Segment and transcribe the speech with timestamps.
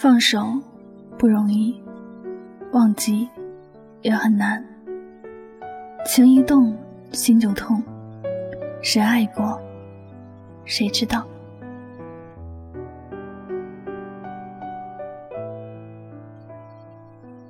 [0.00, 0.58] 放手
[1.18, 1.78] 不容易，
[2.72, 3.28] 忘记
[4.00, 4.64] 也很难。
[6.06, 6.74] 情一动，
[7.12, 7.82] 心就痛。
[8.80, 9.60] 谁爱过，
[10.64, 11.26] 谁知道？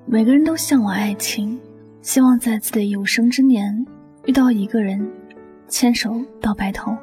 [0.05, 1.57] 每个人都向往爱情，
[2.03, 3.87] 希望在自己的有生之年
[4.25, 5.09] 遇到一个人，
[5.69, 6.97] 牵手到白头。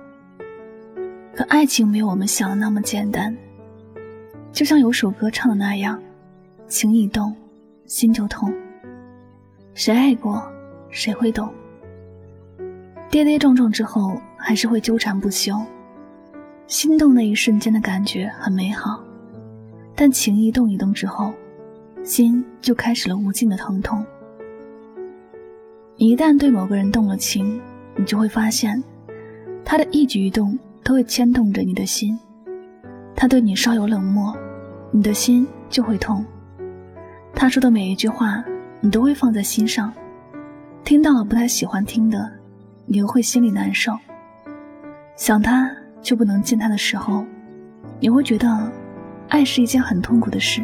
[1.34, 3.34] 可爱情没有我们想的那么简单。
[4.51, 6.01] 就像有首歌唱的那样，
[6.68, 7.36] 情一动，
[7.86, 8.51] 心就痛。
[9.73, 10.42] 谁爱过，
[10.89, 11.54] 谁会懂？
[13.10, 15.56] 跌跌撞撞之后，还是会纠缠不休。
[16.65, 19.01] 心动那一瞬间的感觉很美好，
[19.96, 21.32] 但情一动一动之后，
[22.04, 24.04] 心就开始了无尽的疼痛。
[25.95, 27.61] 一旦对某个人动了情，
[27.95, 28.84] 你就会发现，
[29.64, 32.17] 他的一举一动都会牵动着你的心。
[33.17, 34.34] 他对你稍有冷漠。
[34.90, 36.26] 你的心就会痛，
[37.36, 38.42] 他说的每一句话，
[38.80, 39.92] 你都会放在心上，
[40.86, 42.32] 听到了不太喜欢听的，
[42.86, 43.92] 你又会心里难受。
[45.18, 45.70] 想他
[46.02, 47.26] 就不能见他的时候，
[48.00, 48.72] 你会觉得，
[49.28, 50.64] 爱是一件很痛苦的事，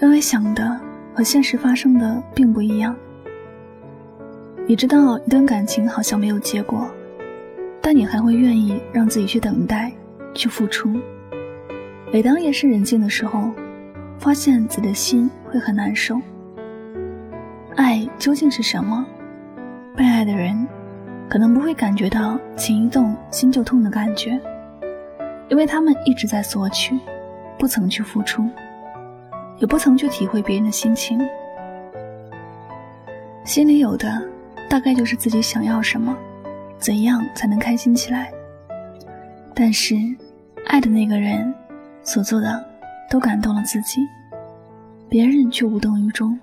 [0.00, 0.78] 因为想的
[1.14, 2.94] 和现实发生的并不一样。
[4.66, 6.90] 你知道一段感情好像没有结果，
[7.80, 9.92] 但你还会愿意让自己去等待，
[10.34, 11.00] 去付出。
[12.10, 13.50] 每当夜深人静的时候，
[14.18, 16.18] 发现自己的心会很难受。
[17.76, 19.04] 爱究竟是什么？
[19.94, 20.66] 被爱的人，
[21.28, 24.40] 可能不会感觉到情一动心就痛的感觉，
[25.50, 26.98] 因为他们一直在索取，
[27.58, 28.48] 不曾去付出，
[29.58, 31.20] 也不曾去体会别人的心情。
[33.44, 34.22] 心里有的，
[34.66, 36.16] 大概就是自己想要什么，
[36.78, 38.32] 怎样才能开心起来。
[39.54, 39.94] 但是，
[40.68, 41.54] 爱的那个人。
[42.08, 42.64] 所做的
[43.10, 44.00] 都感动了自己，
[45.10, 46.40] 别人却无动于衷。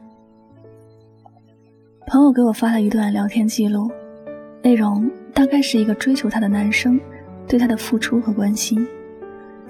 [2.06, 3.90] 朋友给我发了一段聊天记录，
[4.62, 7.02] 内容大概是一个追求她的男生
[7.48, 8.88] 对她的付出和关心，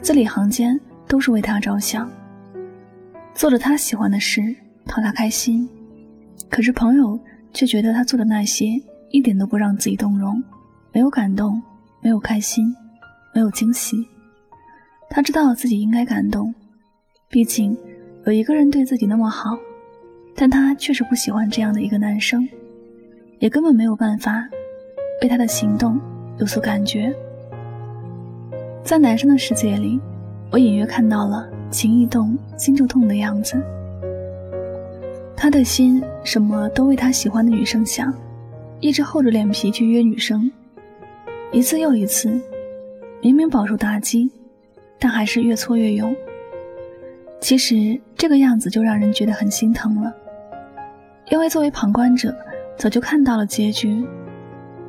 [0.01, 2.11] 字里行间都是为她着想，
[3.33, 4.41] 做着他喜欢的事
[4.85, 5.65] 讨他开心。
[6.49, 7.17] 可是朋友
[7.53, 8.65] 却觉得他做的那些
[9.11, 10.43] 一点都不让自己动容，
[10.91, 11.63] 没有感动，
[12.01, 12.75] 没有开心，
[13.33, 14.05] 没有惊喜。
[15.09, 16.53] 他知道自己应该感动，
[17.29, 17.77] 毕竟
[18.25, 19.57] 有一个人对自己那么好，
[20.35, 22.47] 但他确实不喜欢这样的一个男生，
[23.39, 24.43] 也根本没有办法
[25.21, 25.99] 为他的行动
[26.37, 27.13] 有所感觉。
[28.83, 29.99] 在男生的世界里，
[30.51, 33.61] 我隐约看到了情一动心就痛的样子。
[35.35, 38.13] 他的心什么都为他喜欢的女生想，
[38.79, 40.51] 一直厚着脸皮去约女生，
[41.51, 42.39] 一次又一次，
[43.21, 44.29] 明明饱受打击。
[45.05, 46.15] 但还是越挫越勇。
[47.39, 50.11] 其实这个样子就让人觉得很心疼了，
[51.29, 52.35] 因为作为旁观者，
[52.75, 54.03] 早就看到了结局，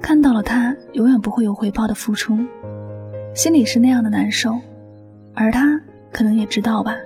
[0.01, 2.39] 看到了他永远不会有回报的付出，
[3.35, 4.59] 心里是那样的难受，
[5.35, 5.79] 而他
[6.11, 6.97] 可能也知道吧，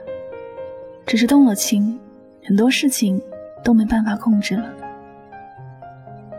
[1.04, 1.98] 只是动了情，
[2.44, 3.20] 很多事情
[3.64, 4.72] 都没办法控制了。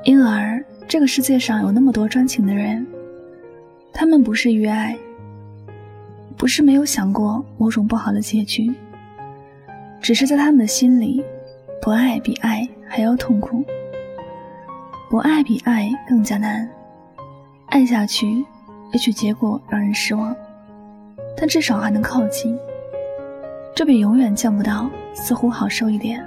[0.05, 2.87] 因而这个世界上有那么多专情的人，
[3.91, 4.97] 他们不是遇爱。
[6.37, 8.73] 不是没有想过某种不好的结局，
[9.99, 11.23] 只是在他们的心里，
[11.81, 13.63] 不爱比爱还要痛苦，
[15.09, 16.67] 不爱比爱更加难。
[17.67, 18.43] 爱下去，
[18.91, 20.35] 也许结果让人失望，
[21.37, 22.57] 但至少还能靠近，
[23.75, 26.25] 这比永远见不到似乎好受一点。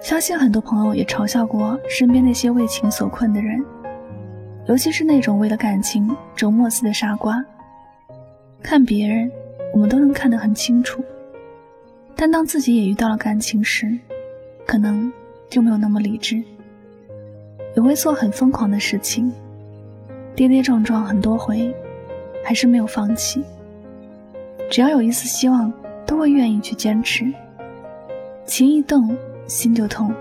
[0.00, 3.64] 相信很多朋友也嘲笑过身边那些为情所困的人，
[4.66, 7.44] 尤其是那种为了感情折磨似的傻瓜。
[8.62, 9.30] 看别人，
[9.72, 11.02] 我们都能看得很清楚，
[12.14, 13.98] 但当自己也遇到了感情时，
[14.64, 15.12] 可能
[15.50, 16.42] 就没有那么理智，
[17.74, 19.32] 也会做很疯狂的事情，
[20.34, 21.74] 跌跌撞撞很多回，
[22.44, 23.42] 还是没有放弃。
[24.70, 25.70] 只要有一丝希望，
[26.06, 27.26] 都会愿意去坚持。
[28.46, 29.16] 情一动，
[29.46, 30.14] 心就痛。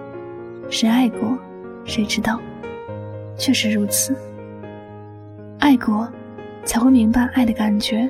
[0.69, 1.37] 谁爱过，
[1.85, 2.39] 谁知道？
[3.37, 4.15] 确实如此。
[5.59, 6.11] 爱过，
[6.65, 8.09] 才会明白爱的感觉。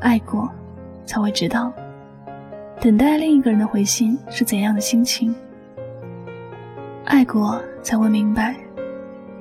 [0.00, 0.48] 爱过，
[1.04, 1.72] 才会知道，
[2.80, 5.34] 等待另一个人的回信是怎样的心情。
[7.04, 8.56] 爱过，才会明白，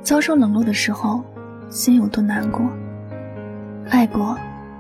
[0.02, 1.24] 遭受冷落的时候，
[1.70, 2.70] 心有多难过。
[3.90, 4.38] 爱过，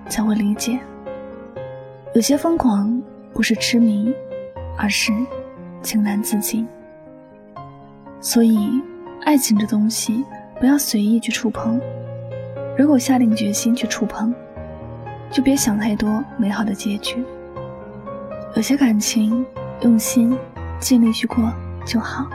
[0.10, 0.80] 才会理解，
[2.14, 3.02] 有些疯狂
[3.34, 4.14] 不是痴迷，
[4.78, 5.14] 而是
[5.82, 6.68] 情难自禁。
[8.20, 8.82] 所以，
[9.24, 10.26] 爱情这东西，
[10.60, 11.80] 不要随意去触碰。
[12.78, 14.34] 如果下定决心去触碰，
[15.32, 17.24] 就别想太多美好的结局。
[18.56, 19.46] 有些感情，
[19.82, 20.38] 用心、
[20.80, 21.52] 尽力去过
[21.86, 22.28] 就好。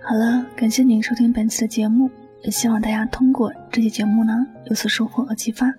[0.00, 2.10] 好了，感谢您收听本期的节目，
[2.42, 5.72] 也希望大家通过这期节目呢有所收获和启发。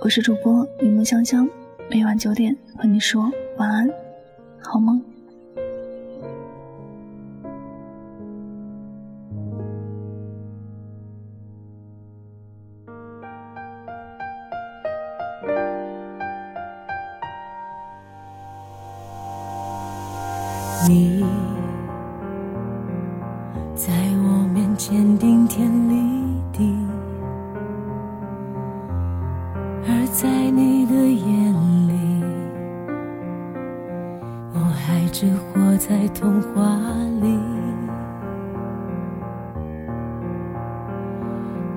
[0.00, 1.48] 我是主播柠檬香香，
[1.90, 3.88] 每晚九点和你说晚安，
[4.60, 5.11] 好梦。
[30.12, 31.54] 在你的眼
[31.88, 32.22] 里，
[34.52, 36.78] 我还只活在童话
[37.22, 37.38] 里。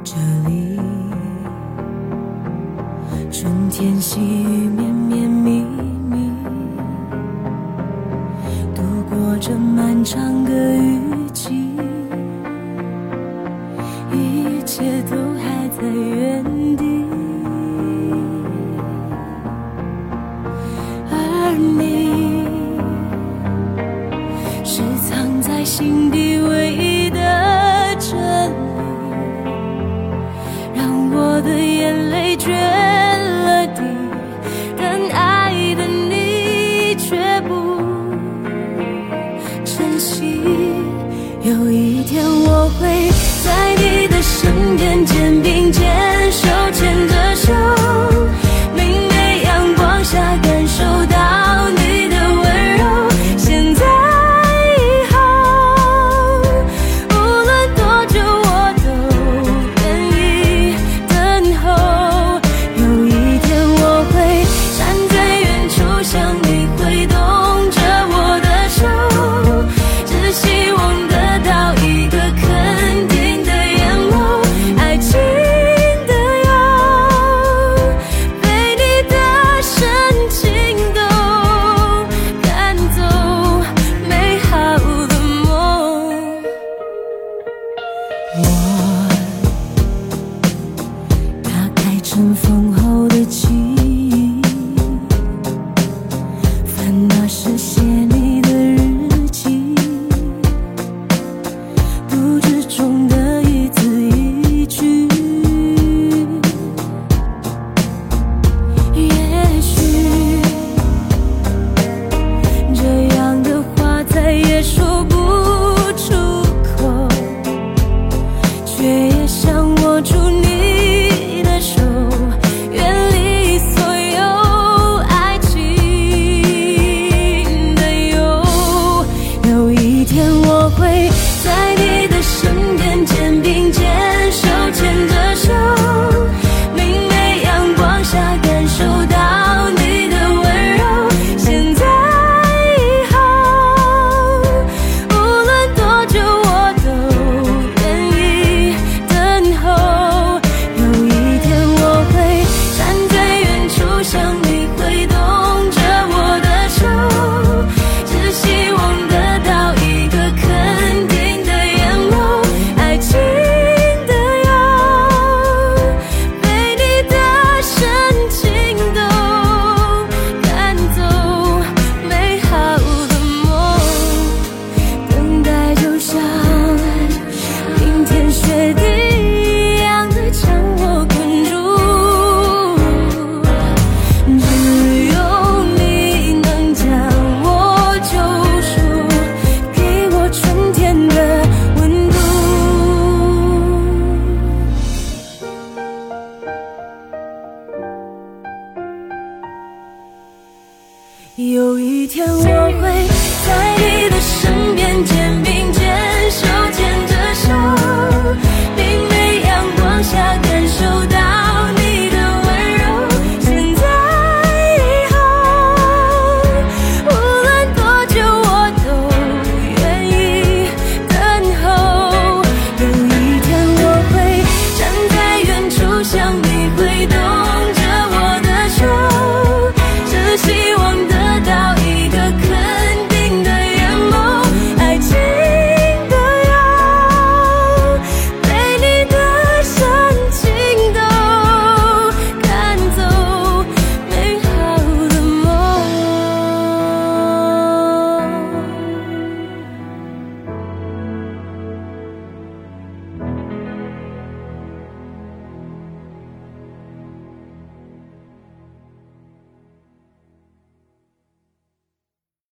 [0.03, 0.17] 这
[0.49, 0.77] 里，
[3.31, 5.63] 春天细雨绵绵密
[6.09, 6.29] 密，
[8.75, 9.15] 度过。
[9.39, 10.84] 这漫长的雨
[25.57, 27.17] 在心底唯一的
[27.97, 28.75] 真理，
[30.75, 32.51] 让我的眼泪决。
[41.45, 43.09] 有一天，我会
[43.43, 43.47] 在
[43.77, 45.54] 你的身边，肩并